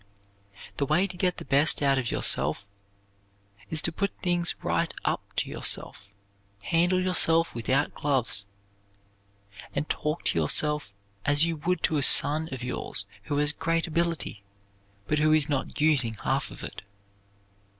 The 0.77 0.85
way 0.87 1.05
to 1.05 1.15
get 1.15 1.37
the 1.37 1.45
best 1.45 1.83
out 1.83 1.99
of 1.99 2.09
yourself 2.09 2.65
is 3.69 3.83
to 3.83 3.91
put 3.91 4.09
things 4.23 4.55
right 4.63 4.91
up 5.05 5.21
to 5.35 5.47
yourself, 5.47 6.07
handle 6.63 6.99
yourself 6.99 7.53
without 7.53 7.93
gloves, 7.93 8.47
and 9.75 9.87
talk 9.89 10.23
to 10.25 10.39
yourself 10.39 10.91
as 11.23 11.45
you 11.45 11.57
would 11.57 11.83
to 11.83 11.97
a 11.97 12.01
son 12.01 12.49
of 12.51 12.63
yours 12.63 13.05
who 13.25 13.37
has 13.37 13.53
great 13.53 13.85
ability 13.85 14.41
but 15.05 15.19
who 15.19 15.33
is 15.33 15.47
not 15.47 15.79
using 15.79 16.15
half 16.15 16.49
of 16.49 16.63
it. 16.63 16.81